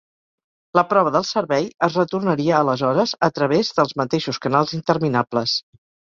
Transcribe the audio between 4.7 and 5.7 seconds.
interminables.